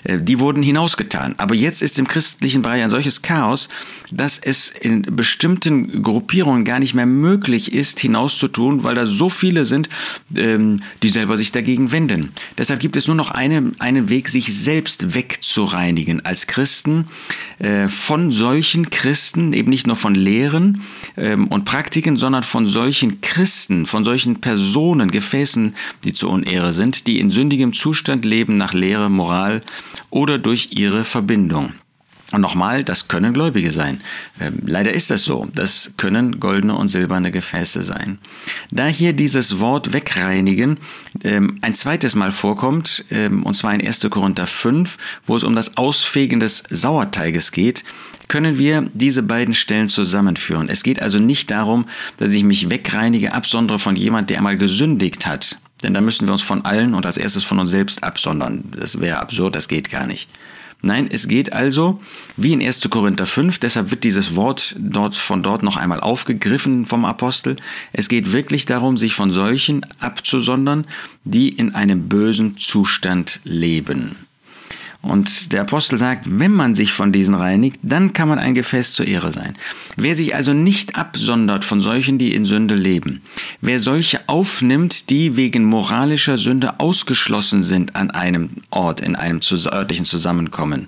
Äh, 0.05 0.19
die 0.19 0.39
wurden 0.39 0.63
hinausgetan. 0.63 1.35
Aber 1.37 1.55
jetzt 1.55 1.83
ist 1.83 1.99
im 1.99 2.09
christlichen 2.09 2.63
Bereich 2.63 2.83
ein 2.83 2.91
solches 2.91 3.21
Chaos, 3.21 3.69
dass 4.11 4.39
es 4.39 4.71
in 4.71 5.03
bestimmten 5.03 6.03
Gruppierungen 6.03 6.65
gar 6.65 6.79
nicht 6.79 6.95
mehr 6.95 7.05
möglich 7.05 7.75
ist, 7.75 8.01
hinauszutun, 8.01 8.83
weil 8.83 8.95
da 8.95 9.05
so 9.05 9.29
viele 9.29 9.67
sind, 9.67 9.91
ähm, 10.35 10.81
die 11.03 11.09
selber 11.09 11.37
sich 11.37 11.53
dagegen 11.53 11.93
wenden. 11.93 12.33
Deshalb 12.59 12.81
gibt 12.81 12.97
es 12.97 13.07
nur 13.07 13.17
noch 13.17 13.31
eine, 13.31 13.73
einen 13.79 14.09
Weg, 14.09 14.29
sich 14.29 14.55
selbst 14.55 15.15
wegzureinigen 15.15 16.25
als 16.25 16.47
Christen 16.47 17.09
äh, 17.59 17.89
von 17.89 18.31
solchen 18.31 18.91
Christen, 18.91 19.53
eben 19.53 19.71
nicht 19.71 19.87
nur 19.87 19.97
von 19.97 20.15
Lehren 20.15 20.83
ähm, 21.17 21.49
und 21.49 21.65
Praktiken, 21.65 22.17
sondern 22.17 22.43
von 22.43 22.67
solchen 22.67 23.21
Christen, 23.21 23.87
von 23.87 24.05
solchen 24.05 24.41
Personen, 24.41 25.11
Gefäßen, 25.11 25.75
die 26.05 26.13
zur 26.13 26.31
Unehre 26.31 26.73
sind, 26.73 27.07
die 27.07 27.19
in 27.19 27.31
sündigem 27.31 27.73
Zustand 27.73 28.25
leben 28.25 28.57
nach 28.57 28.73
Lehre, 28.73 29.11
Moral 29.11 29.63
oder 30.11 30.39
durch 30.39 30.69
ihre 30.73 31.05
Verbindung. 31.05 31.73
Und 32.33 32.41
nochmal, 32.41 32.83
das 32.83 33.09
können 33.09 33.35
Gläubige 33.35 33.71
sein. 33.71 34.01
Ähm, 34.41 34.63
leider 34.65 34.93
ist 34.93 35.11
das 35.11 35.25
so. 35.25 35.49
Das 35.55 35.95
können 35.99 36.41
goldene 36.41 36.75
und 36.75 36.89
silberne 36.89 37.31
Gefäße 37.31 37.83
sein. 37.83 38.19
Da 38.71 38.87
hier 38.87 39.13
dieses 39.13 39.61
Wort 39.61 39.93
wegreinigen 39.93 40.79
ähm, 41.25 41.59
ein 41.61 41.75
zweites 41.75 42.15
Mal 42.15 42.33
vorkommt, 42.33 43.05
ähm, 43.11 43.43
und 43.43 43.55
zwar 43.55 43.75
in 43.75 43.87
1. 43.87 44.09
Korinther 44.09 44.47
5, 44.47 44.97
wo 45.27 45.37
es 45.37 45.45
um 45.45 45.55
das 45.55 45.77
Ausfegen 45.77 46.41
des 46.41 46.65
Sauerteiges 46.71 47.53
geht, 47.53 47.85
können 48.29 48.57
wir 48.57 48.89
diese 48.95 49.23
beiden 49.23 49.53
Stellen 49.53 49.89
zusammenführen. 49.89 50.71
Es 50.71 50.83
geht 50.83 51.03
also 51.03 51.19
nicht 51.19 51.51
darum, 51.51 51.85
dass 52.17 52.33
ich 52.33 52.45
mich 52.45 52.71
wegreinige, 52.71 53.35
absondere 53.35 53.79
von 53.79 53.95
jemand, 53.95 54.31
der 54.31 54.39
einmal 54.39 54.57
gesündigt 54.57 55.27
hat. 55.27 55.59
Denn 55.83 55.93
da 55.93 56.01
müssen 56.01 56.27
wir 56.27 56.33
uns 56.33 56.43
von 56.43 56.65
allen 56.65 56.95
und 56.95 57.05
als 57.05 57.19
erstes 57.19 57.45
von 57.45 57.59
uns 57.59 57.71
selbst 57.71 58.03
absondern. 58.03 58.73
Das 58.79 59.01
wäre 59.01 59.19
absurd, 59.19 59.55
das 59.55 59.69
geht 59.69 59.91
gar 59.91 60.07
nicht. 60.07 60.31
Nein, 60.85 61.09
es 61.11 61.29
geht 61.29 61.53
also 61.53 62.01
wie 62.37 62.53
in 62.53 62.61
1. 62.61 62.91
Korinther 62.91 63.27
5, 63.27 63.61
deshalb 63.61 63.93
wird 63.93 64.03
dieses 64.03 64.35
Wort 64.35 64.75
dort 64.79 65.15
von 65.15 65.45
dort 65.45 65.63
noch 65.63 65.77
einmal 65.77 66.01
aufgegriffen 66.01 66.87
vom 66.87 67.05
Apostel. 67.05 67.57
Es 67.93 68.09
geht 68.09 68.33
wirklich 68.33 68.67
darum, 68.67 68.99
sich 68.99 69.15
von 69.15 69.33
solchen 69.33 69.87
abzusondern, 70.01 70.87
die 71.23 71.51
in 71.51 71.75
einem 71.77 72.09
bösen 72.09 72.59
Zustand 72.59 73.41
leben. 73.45 74.17
Und 75.03 75.53
der 75.53 75.63
Apostel 75.63 75.99
sagt, 75.99 76.27
wenn 76.27 76.53
man 76.53 76.77
sich 76.77 76.93
von 76.93 77.11
diesen 77.11 77.35
reinigt, 77.35 77.81
dann 77.83 78.13
kann 78.13 78.29
man 78.29 78.39
ein 78.39 78.55
Gefäß 78.55 78.93
zur 78.93 79.09
Ehre 79.09 79.33
sein. 79.33 79.59
Wer 79.97 80.15
sich 80.15 80.37
also 80.37 80.53
nicht 80.53 80.95
absondert 80.95 81.65
von 81.65 81.81
solchen, 81.81 82.19
die 82.19 82.35
in 82.35 82.45
Sünde 82.45 82.77
leben, 82.77 83.21
wer 83.61 83.81
solche 83.81 84.21
aufnimmt, 84.29 85.11
die 85.11 85.37
wegen 85.37 85.65
moralischer 85.65 86.39
Sünde 86.39 86.79
ausgeschlossen 86.79 87.65
sind 87.65 87.97
an 87.97 88.13
einem 88.13 88.51
Ort, 88.71 89.01
in 89.01 89.17
einem 89.17 89.41
örtlichen 89.73 90.05
Zusammenkommen, 90.05 90.87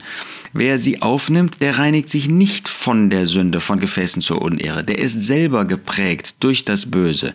wer 0.53 0.79
sie 0.79 1.03
aufnimmt, 1.03 1.61
der 1.61 1.81
reinigt 1.81 2.09
sich 2.09 2.29
nicht 2.29 2.69
von 2.69 3.11
der 3.11 3.27
Sünde, 3.27 3.59
von 3.59 3.81
Gefäßen 3.81 4.23
zur 4.23 4.43
Unehre, 4.43 4.85
der 4.85 4.99
ist 4.99 5.27
selber 5.27 5.65
geprägt 5.65 6.37
durch 6.39 6.65
das 6.65 6.89
Böse. 6.89 7.35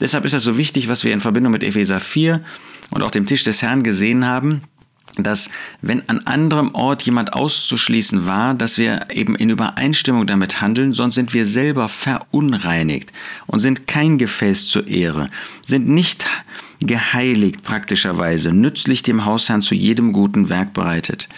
Deshalb 0.00 0.24
ist 0.24 0.34
das 0.34 0.42
so 0.42 0.58
wichtig, 0.58 0.88
was 0.88 1.04
wir 1.04 1.12
in 1.12 1.20
Verbindung 1.20 1.52
mit 1.52 1.62
Epheser 1.62 2.00
4 2.00 2.42
und 2.90 3.02
auch 3.02 3.12
dem 3.12 3.26
Tisch 3.26 3.44
des 3.44 3.62
Herrn 3.62 3.84
gesehen 3.84 4.26
haben, 4.26 4.62
dass 5.24 5.50
wenn 5.80 6.08
an 6.08 6.20
anderem 6.26 6.74
Ort 6.74 7.02
jemand 7.02 7.32
auszuschließen 7.32 8.26
war, 8.26 8.54
dass 8.54 8.78
wir 8.78 9.06
eben 9.10 9.34
in 9.36 9.50
Übereinstimmung 9.50 10.26
damit 10.26 10.60
handeln, 10.60 10.92
sonst 10.92 11.14
sind 11.14 11.34
wir 11.34 11.46
selber 11.46 11.88
verunreinigt 11.88 13.12
und 13.46 13.60
sind 13.60 13.86
kein 13.86 14.18
Gefäß 14.18 14.68
zur 14.68 14.86
Ehre, 14.86 15.30
sind 15.62 15.88
nicht 15.88 16.26
geheiligt 16.80 17.62
praktischerweise, 17.62 18.52
nützlich 18.52 19.02
dem 19.02 19.24
Hausherrn 19.24 19.62
zu 19.62 19.74
jedem 19.74 20.12
guten 20.12 20.48
Werk 20.48 20.74
bereitet. 20.74 21.28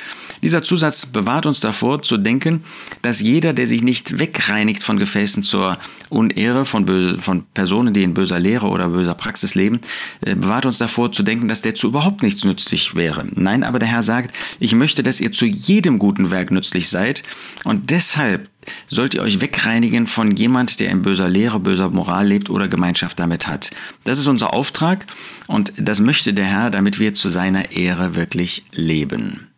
Dieser 0.43 0.63
Zusatz 0.63 1.07
bewahrt 1.07 1.47
uns 1.47 1.61
davor 1.61 2.03
zu 2.03 2.17
denken, 2.17 2.63
dass 3.03 3.21
jeder, 3.21 3.53
der 3.53 3.67
sich 3.67 3.83
nicht 3.83 4.19
wegreinigt 4.19 4.83
von 4.83 4.99
Gefäßen 4.99 5.43
zur 5.43 5.79
Unehre 6.11 6.65
von, 6.65 6.85
böse, 6.85 7.19
von 7.19 7.45
Personen, 7.55 7.93
die 7.93 8.05
in 8.05 8.15
böser 8.15 8.39
Lehre 8.39 8.67
oder 8.67 8.89
böser 8.89 9.15
Praxis 9.15 9.55
leben, 9.55 9.81
äh, 10.21 10.35
bewahrt 10.35 10.67
uns 10.67 10.79
davor 10.79 11.13
zu 11.13 11.23
denken, 11.23 11.49
dass 11.49 11.63
der 11.63 11.75
zu 11.75 11.89
überhaupt 11.89 12.23
nichts 12.23 12.45
nützlich 12.45 12.95
wäre. 12.95 13.27
Nein, 13.35 13.65
aber 13.65 13.79
der 13.79 13.89
Herr 13.89 14.03
sagt, 14.03 14.35
ich 14.61 14.75
möchte, 14.75 15.03
dass 15.03 15.21
ihr 15.21 15.33
zu 15.33 15.45
jedem 15.45 15.99
guten 15.99 16.31
Werk 16.31 16.51
nützlich 16.51 16.89
seid 16.89 17.23
und 17.65 17.91
deshalb 17.91 18.49
sollt 18.87 19.15
ihr 19.15 19.23
euch 19.23 19.41
wegreinigen 19.41 20.07
von 20.07 20.33
jemand, 20.33 20.81
der 20.81 20.91
in 20.91 21.03
böser 21.03 21.29
Lehre, 21.29 21.61
böser 21.61 21.91
Moral 21.91 22.27
lebt 22.27 22.51
oder 22.51 22.69
Gemeinschaft 22.69 23.19
damit 23.19 23.47
hat. 23.47 23.71
Das 24.05 24.19
ist 24.19 24.27
unser 24.27 24.55
Auftrag 24.55 25.07
und 25.47 25.73
das 25.77 26.01
möchte 26.01 26.35
der 26.35 26.47
Herr, 26.47 26.71
damit 26.71 26.99
wir 26.99 27.15
zu 27.15 27.29
seiner 27.29 27.73
Ehre 27.73 28.15
wirklich 28.15 28.65
leben. 28.73 29.49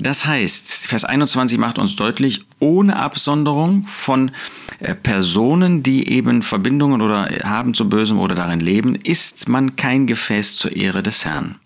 Das 0.00 0.26
heißt, 0.26 0.88
Vers 0.88 1.04
21 1.04 1.58
macht 1.58 1.78
uns 1.78 1.94
deutlich, 1.94 2.44
ohne 2.58 2.96
Absonderung 2.96 3.86
von 3.86 4.32
äh, 4.80 4.94
Personen, 4.94 5.82
die 5.84 6.08
eben 6.08 6.42
Verbindungen 6.42 7.00
oder 7.00 7.28
haben 7.44 7.74
zu 7.74 7.88
Bösem 7.88 8.18
oder 8.18 8.34
darin 8.34 8.60
leben, 8.60 8.96
ist 8.96 9.48
man 9.48 9.76
kein 9.76 10.06
Gefäß 10.06 10.56
zur 10.56 10.74
Ehre 10.74 11.02
des 11.02 11.24
Herrn. 11.24 11.56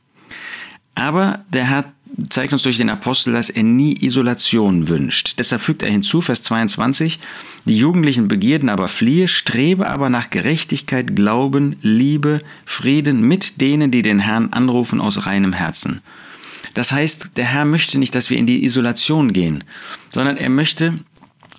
Aber 0.94 1.44
der 1.52 1.64
Herr 1.64 1.84
zeigt 2.28 2.52
uns 2.52 2.62
durch 2.62 2.78
den 2.78 2.90
Apostel, 2.90 3.32
dass 3.32 3.50
er 3.50 3.62
nie 3.62 3.96
Isolation 4.04 4.88
wünscht. 4.88 5.38
Deshalb 5.38 5.62
fügt 5.62 5.82
er 5.82 5.90
hinzu, 5.90 6.20
Vers 6.20 6.42
22, 6.42 7.18
die 7.64 7.76
jugendlichen 7.76 8.28
Begierden 8.28 8.68
aber 8.68 8.88
fliehe, 8.88 9.28
strebe 9.28 9.88
aber 9.88 10.10
nach 10.10 10.30
Gerechtigkeit, 10.30 11.14
Glauben, 11.14 11.76
Liebe, 11.82 12.42
Frieden 12.64 13.22
mit 13.22 13.60
denen, 13.60 13.90
die 13.90 14.02
den 14.02 14.18
Herrn 14.18 14.48
anrufen 14.52 15.00
aus 15.00 15.26
reinem 15.26 15.52
Herzen. 15.52 16.00
Das 16.74 16.92
heißt, 16.92 17.30
der 17.36 17.44
Herr 17.44 17.64
möchte 17.64 17.98
nicht, 17.98 18.14
dass 18.14 18.30
wir 18.30 18.38
in 18.38 18.46
die 18.46 18.64
Isolation 18.64 19.32
gehen, 19.32 19.64
sondern 20.10 20.36
er 20.36 20.50
möchte, 20.50 20.98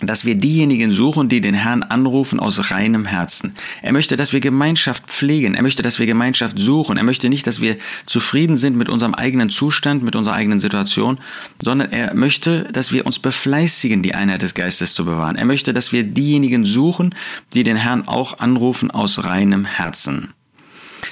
dass 0.01 0.25
wir 0.25 0.36
diejenigen 0.36 0.91
suchen, 0.91 1.29
die 1.29 1.41
den 1.41 1.53
Herrn 1.53 1.84
anrufen 1.84 2.39
aus 2.39 2.72
reinem 2.72 3.06
Herzen. 3.06 3.53
Er 3.82 3.94
möchte, 3.94 4.15
dass 4.15 4.34
wir 4.34 4.39
Gemeinschaft 4.39 5.08
pflegen. 5.08 5.56
Er 5.56 5.63
möchte, 5.63 5.84
dass 5.84 6.00
wir 6.00 6.06
Gemeinschaft 6.06 6.58
suchen. 6.60 6.98
Er 6.98 7.03
möchte 7.03 7.29
nicht, 7.29 7.48
dass 7.48 7.62
wir 7.62 7.77
zufrieden 8.06 8.58
sind 8.58 8.77
mit 8.77 8.89
unserem 8.89 9.13
eigenen 9.13 9.50
Zustand, 9.50 10.03
mit 10.03 10.15
unserer 10.15 10.36
eigenen 10.36 10.60
Situation, 10.60 11.20
sondern 11.62 11.91
er 11.91 12.13
möchte, 12.13 12.63
dass 12.72 12.91
wir 12.91 13.06
uns 13.06 13.20
befleißigen, 13.20 14.01
die 14.01 14.15
Einheit 14.15 14.41
des 14.41 14.53
Geistes 14.53 14.94
zu 14.94 15.06
bewahren. 15.06 15.36
Er 15.36 15.46
möchte, 15.46 15.74
dass 15.74 15.91
wir 15.91 16.03
diejenigen 16.03 16.65
suchen, 16.65 17.13
die 17.53 17.63
den 17.63 17.77
Herrn 17.77 18.08
auch 18.08 18.39
anrufen 18.39 18.91
aus 18.91 19.24
reinem 19.24 19.65
Herzen. 19.65 20.34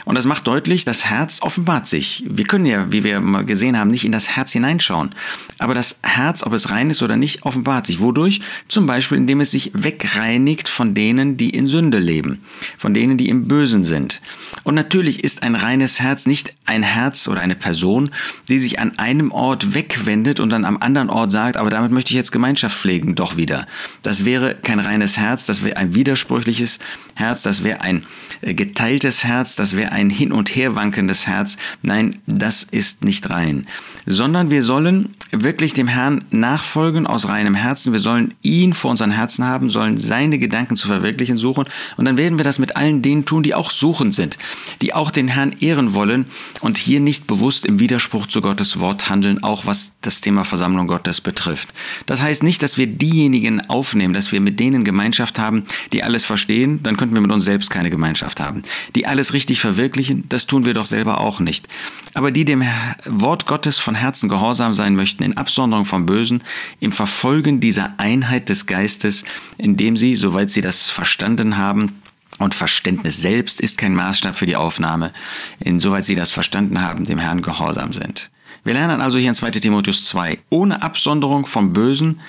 Und 0.06 0.16
das 0.16 0.26
macht 0.26 0.48
deutlich, 0.48 0.86
das 0.86 1.06
Herz 1.06 1.42
offenbart 1.42 1.88
sich. 1.88 2.24
Wir 2.28 2.46
können 2.46 2.66
ja, 2.66 2.92
wie 2.92 3.04
wir 3.04 3.20
mal 3.20 3.46
gesehen 3.46 3.78
haben, 3.78 3.92
nicht 3.92 4.06
in 4.06 4.12
das 4.12 4.36
Herz 4.36 4.52
hineinschauen. 4.52 5.12
Aber 5.58 5.74
das 5.74 6.00
Herz, 6.04 6.44
ob 6.44 6.54
es 6.54 6.70
rein 6.70 6.90
ist 6.90 7.02
oder 7.02 7.18
nicht, 7.18 7.44
offenbart 7.44 7.86
sich. 7.86 8.00
Wodurch? 8.00 8.42
Zum 8.68 8.86
Beispiel, 8.86 9.18
indem 9.18 9.42
es 9.42 9.52
sich 9.52 9.72
wegreinigt 9.74 10.70
von 10.70 10.94
denen, 10.94 11.38
die 11.38 11.50
in 11.50 11.68
Sünde 11.68 12.00
leben, 12.00 12.42
von 12.78 12.94
denen, 12.94 13.18
die 13.18 13.30
im 13.30 13.48
Bösen 13.48 13.84
sind. 13.84 14.22
Und 14.64 14.76
natürlich 14.76 15.24
ist 15.24 15.44
ein 15.44 15.56
reines 15.56 16.00
Herz 16.00 16.26
nicht 16.26 16.54
ein 16.66 16.84
Herz 16.84 17.28
oder 17.28 17.42
eine 17.42 17.56
Person, 17.56 18.12
die 18.50 18.60
sich 18.60 18.80
an 18.80 19.00
einem 19.00 19.32
Ort 19.32 19.74
wegwendet 19.74 20.40
und 20.40 20.50
dann 20.50 20.66
am 20.66 20.78
anderen 20.78 21.10
Ort 21.10 21.32
sagt, 21.32 21.58
aber 21.58 21.70
damit 21.70 21.92
möchte 21.92 22.12
ich 22.12 22.18
jetzt 22.18 22.32
Gemeinschaft 22.32 22.78
pflegen, 22.78 23.16
doch 23.16 23.38
wieder. 23.38 23.66
Das 24.04 24.26
wäre 24.26 24.56
kein 24.56 24.80
reines 24.80 25.18
Herz, 25.18 25.46
das 25.46 25.64
wäre 25.64 25.78
ein 25.78 25.94
widersprüchliches 25.94 26.80
Herz, 27.16 27.42
das 27.42 27.64
wäre 27.64 27.82
ein 27.82 28.06
äh, 28.42 28.54
geteiltes 28.54 29.24
Herz, 29.24 29.56
das 29.56 29.76
wäre 29.78 29.94
ein 29.94 30.10
hin 30.10 30.32
und 30.32 30.56
her 30.56 30.76
wankendes 30.76 31.28
Herz. 31.28 31.58
Nein, 31.82 32.20
das 32.26 32.64
ist 32.64 33.06
nicht 33.06 33.30
rein. 33.30 33.68
Sondern 34.06 34.50
wir 34.50 34.64
sollen 34.64 35.16
wirklich 35.32 35.74
dem 35.74 35.88
Herrn 35.88 36.24
nachfolgen 36.32 37.08
aus 37.08 37.28
reinem 37.28 37.56
Herzen. 37.56 37.94
Wir 37.94 38.00
sollen 38.00 38.34
ihn 38.42 38.74
vor 38.74 38.92
unseren 38.92 39.12
Herzen 39.12 39.46
haben, 39.46 39.70
sollen 39.70 39.98
seine 39.98 40.40
Gedanken 40.40 40.76
zu 40.76 40.88
verwirklichen 40.88 41.38
suchen. 41.38 41.66
Und 41.98 42.06
dann 42.06 42.18
werden 42.18 42.38
wir 42.38 42.44
das 42.44 42.60
mit 42.60 42.76
allen 42.76 43.02
denen 43.02 43.26
tun, 43.26 43.44
die 43.44 43.54
auch 43.54 43.72
suchend 43.72 44.14
sind, 44.14 44.38
die 44.82 44.94
auch 44.94 45.12
den 45.12 45.28
Herrn 45.28 45.56
ehren 45.60 45.94
wollen 45.94 46.26
und 46.62 46.78
hier 46.78 47.00
nicht 47.00 47.28
bewusst 47.28 47.66
im 47.66 47.80
Widerspruch 47.80 48.28
zu 48.28 48.42
Gottes 48.42 48.80
Wort 48.80 49.10
handeln, 49.10 49.44
auch 49.44 49.66
was 49.66 49.94
das 50.02 50.22
Thema 50.22 50.44
Versammlung 50.44 50.88
Gottes 50.88 51.22
betrifft. 51.22 51.74
Das 52.06 52.22
heißt 52.22 52.44
nicht, 52.44 52.64
dass 52.64 52.78
wir 52.78 52.88
diejenigen 52.88 53.70
aufnehmen, 53.70 54.14
dass 54.14 54.32
wir 54.32 54.42
mit 54.42 54.60
denen 54.60 54.84
Gemeinschaft 54.84 55.40
haben, 55.40 55.66
die 55.92 56.04
alles 56.04 56.26
verstehen, 56.26 56.82
dann 56.84 56.98
könnten 56.98 57.16
wir 57.16 57.22
mit 57.22 57.32
uns 57.32 57.44
selbst 57.44 57.70
keine 57.70 57.90
Gemeinschaft 57.90 58.40
haben. 58.40 58.64
Die 58.96 59.06
alles 59.06 59.34
richtig 59.34 59.60
verwirklichen, 59.68 60.28
das 60.30 60.48
tun 60.48 60.66
wir 60.66 60.74
doch 60.74 60.86
selber 60.86 61.20
auch 61.22 61.40
nicht. 61.40 61.68
Aber 62.14 62.32
die 62.32 62.46
dem 62.46 62.64
Wort 63.06 63.46
Gottes 63.46 63.78
von 63.78 63.96
Herzen 63.96 64.30
gehorsam 64.30 64.74
sein 64.74 64.96
möchten, 64.96 65.24
in 65.24 65.38
Absonderung 65.38 65.86
vom 65.86 66.06
Bösen, 66.06 66.44
im 66.80 66.92
Verfolgen 66.92 67.60
dieser 67.60 68.00
Einheit 68.00 68.50
des 68.50 68.66
Geistes, 68.66 69.24
indem 69.58 69.96
sie, 69.96 70.16
soweit 70.16 70.50
sie 70.50 70.62
das 70.62 70.90
verstanden 70.90 71.58
haben, 71.58 72.02
und 72.40 72.54
Verständnis 72.54 73.20
selbst 73.20 73.60
ist 73.62 73.78
kein 73.78 73.96
Maßstab 73.96 74.36
für 74.36 74.46
die 74.46 74.56
Aufnahme, 74.56 75.12
insoweit 75.60 76.06
sie 76.06 76.16
das 76.16 76.32
verstanden 76.32 76.82
haben, 76.82 77.06
dem 77.06 77.18
Herrn 77.18 77.42
gehorsam 77.42 77.94
sind. 77.94 78.30
Wir 78.64 78.74
lernen 78.74 79.02
also 79.02 79.18
hier 79.18 79.30
in 79.30 79.34
2 79.34 79.52
Timotheus 79.52 80.04
2, 80.04 80.40
ohne 80.50 80.82
Absonderung 80.82 81.46
vom 81.46 81.74
Bösen 81.74 82.20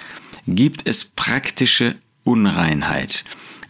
gibt 0.47 0.87
es 0.87 1.05
praktische 1.05 1.97
Unreinheit. 2.25 3.25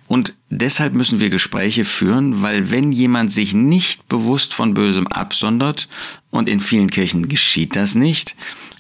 Und 0.09 0.35
deshalb 0.49 0.95
müssen 0.95 1.21
wir 1.21 1.29
Gespräche 1.29 1.85
führen, 1.85 2.41
weil 2.43 2.71
wenn 2.71 2.93
jemand 2.93 3.31
sich 3.31 3.53
nicht 3.53 4.09
bewusst 4.09 4.55
von 4.55 4.75
Bösem 4.75 5.07
absondert, 5.07 5.87
und 6.31 6.49
in 6.49 6.61
vielen 6.61 6.91
Kirchen 6.91 7.29
geschieht 7.29 7.77
das 7.77 7.95
nicht, 7.95 8.35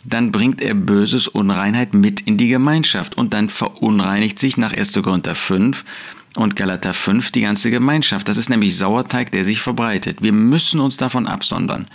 dann 0.04 0.32
bringt 0.32 0.60
er 0.60 0.74
Böses 0.74 1.28
Unreinheit 1.28 1.94
mit 1.94 2.20
in 2.22 2.36
die 2.36 2.48
Gemeinschaft 2.48 3.16
und 3.16 3.34
dann 3.34 3.48
verunreinigt 3.48 4.38
sich 4.38 4.56
nach 4.56 4.72
1. 4.72 4.94
Korinther 5.02 5.34
5 5.34 5.84
und 6.34 6.56
Galater 6.56 6.94
5 6.94 7.30
die 7.32 7.42
ganze 7.42 7.70
Gemeinschaft. 7.70 8.28
Das 8.28 8.36
ist 8.36 8.48
nämlich 8.48 8.76
Sauerteig, 8.76 9.32
der 9.32 9.44
sich 9.44 9.60
verbreitet. 9.60 10.22
Wir 10.22 10.32
müssen 10.32 10.80
uns 10.80 10.96
davon 10.96 11.26
absondern. 11.26 11.88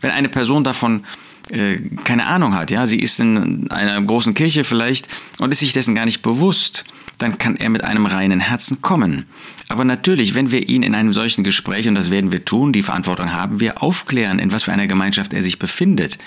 Wenn 0.00 0.10
eine 0.10 0.28
Person 0.28 0.64
davon 0.64 1.04
äh, 1.50 1.78
keine 2.04 2.26
Ahnung 2.26 2.54
hat, 2.54 2.70
ja, 2.70 2.86
sie 2.86 3.00
ist 3.00 3.20
in 3.20 3.70
einer 3.70 4.00
großen 4.02 4.34
Kirche 4.34 4.64
vielleicht 4.64 5.08
und 5.38 5.52
ist 5.52 5.60
sich 5.60 5.72
dessen 5.72 5.94
gar 5.94 6.04
nicht 6.04 6.22
bewusst, 6.22 6.84
dann 7.18 7.38
kann 7.38 7.56
er 7.56 7.70
mit 7.70 7.84
einem 7.84 8.06
reinen 8.06 8.40
Herzen 8.40 8.82
kommen. 8.82 9.26
Aber 9.68 9.84
natürlich, 9.84 10.34
wenn 10.34 10.50
wir 10.50 10.68
ihn 10.68 10.82
in 10.82 10.94
einem 10.94 11.12
solchen 11.12 11.42
Gespräch, 11.42 11.88
und 11.88 11.94
das 11.94 12.10
werden 12.10 12.30
wir 12.30 12.44
tun, 12.44 12.72
die 12.72 12.82
Verantwortung 12.82 13.32
haben 13.32 13.58
wir, 13.58 13.82
aufklären, 13.82 14.38
in 14.38 14.52
was 14.52 14.64
für 14.64 14.72
einer 14.72 14.86
Gemeinschaft 14.86 15.32
er 15.32 15.42
sich 15.42 15.58
befindet, 15.58 16.18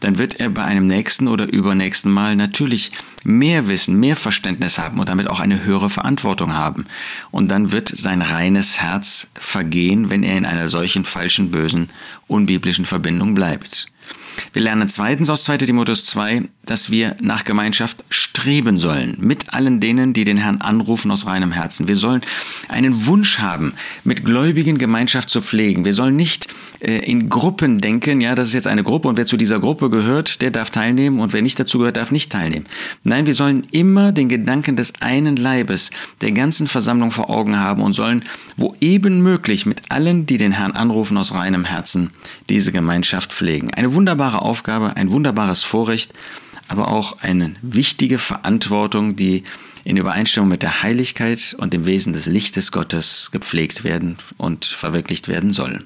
dann 0.00 0.18
wird 0.18 0.38
er 0.38 0.50
bei 0.50 0.62
einem 0.62 0.86
nächsten 0.86 1.28
oder 1.28 1.50
übernächsten 1.50 2.12
Mal 2.12 2.36
natürlich 2.36 2.92
mehr 3.24 3.68
Wissen, 3.68 3.98
mehr 3.98 4.16
Verständnis 4.16 4.78
haben 4.78 5.00
und 5.00 5.08
damit 5.08 5.28
auch 5.28 5.40
eine 5.40 5.64
höhere 5.64 5.90
Verantwortung 5.90 6.54
haben. 6.54 6.84
Und 7.30 7.50
dann 7.50 7.72
wird 7.72 7.88
sein 7.88 8.22
reines 8.22 8.80
Herz 8.80 9.28
vergehen, 9.34 10.10
wenn 10.10 10.22
er 10.22 10.36
in 10.36 10.46
einer 10.46 10.68
solchen 10.68 11.04
falschen, 11.04 11.50
bösen, 11.50 11.88
unbiblischen 12.28 12.84
Verbindung 12.84 13.34
bleibt. 13.34 13.86
Wir 14.52 14.62
lernen 14.62 14.88
zweitens 14.88 15.30
aus 15.30 15.44
2 15.44 15.58
Timotheus 15.58 16.04
2, 16.06 16.48
dass 16.64 16.90
wir 16.90 17.16
nach 17.20 17.44
Gemeinschaft 17.44 18.04
streben 18.08 18.78
sollen, 18.78 19.16
mit 19.18 19.52
allen 19.52 19.80
denen, 19.80 20.12
die 20.12 20.24
den 20.24 20.36
Herrn 20.36 20.60
anrufen 20.60 21.10
aus 21.10 21.26
reinem 21.26 21.52
Herzen. 21.52 21.88
Wir 21.88 21.96
sollen 21.96 22.22
einen 22.68 23.06
Wunsch 23.06 23.38
haben, 23.38 23.74
mit 24.04 24.24
Gläubigen 24.24 24.78
Gemeinschaft 24.78 25.30
zu 25.30 25.40
pflegen. 25.40 25.84
Wir 25.84 25.94
sollen 25.94 26.16
nicht 26.16 26.48
äh, 26.80 26.98
in 26.98 27.28
Gruppen 27.28 27.80
denken, 27.80 28.20
ja, 28.20 28.34
das 28.34 28.48
ist 28.48 28.54
jetzt 28.54 28.66
eine 28.66 28.82
Gruppe 28.82 29.08
und 29.08 29.16
wer 29.16 29.26
zu 29.26 29.36
dieser 29.36 29.60
Gruppe 29.60 29.90
gehört, 29.90 30.42
der 30.42 30.50
darf 30.50 30.70
teilnehmen 30.70 31.20
und 31.20 31.32
wer 31.32 31.42
nicht 31.42 31.58
dazu 31.58 31.78
gehört, 31.78 31.96
darf 31.96 32.10
nicht 32.10 32.32
teilnehmen. 32.32 32.66
Nein, 33.02 33.26
wir 33.26 33.34
sollen 33.34 33.66
immer 33.70 34.12
den 34.12 34.28
Gedanken 34.28 34.76
des 34.76 34.92
einen 35.00 35.36
Leibes, 35.36 35.90
der 36.20 36.32
ganzen 36.32 36.66
Versammlung 36.66 37.10
vor 37.10 37.30
Augen 37.30 37.58
haben 37.58 37.82
und 37.82 37.94
sollen, 37.94 38.24
wo 38.56 38.74
eben 38.80 39.20
möglich, 39.20 39.66
mit 39.66 39.82
allen, 39.90 40.26
die 40.26 40.38
den 40.38 40.52
Herrn 40.52 40.72
anrufen 40.72 41.16
aus 41.16 41.34
reinem 41.34 41.64
Herzen, 41.64 42.10
diese 42.48 42.72
Gemeinschaft 42.72 43.32
pflegen. 43.32 43.72
Eine 43.74 43.94
wunderbare 43.94 44.23
wunderbare 44.24 44.42
Aufgabe, 44.42 44.96
ein 44.96 45.10
wunderbares 45.10 45.62
Vorrecht, 45.62 46.14
aber 46.68 46.88
auch 46.88 47.18
eine 47.20 47.56
wichtige 47.60 48.18
Verantwortung, 48.18 49.16
die 49.16 49.44
in 49.84 49.98
Übereinstimmung 49.98 50.48
mit 50.48 50.62
der 50.62 50.82
Heiligkeit 50.82 51.54
und 51.58 51.74
dem 51.74 51.84
Wesen 51.84 52.14
des 52.14 52.24
Lichtes 52.24 52.72
Gottes 52.72 53.28
gepflegt 53.32 53.84
werden 53.84 54.16
und 54.38 54.64
verwirklicht 54.64 55.28
werden 55.28 55.52
soll. 55.52 55.84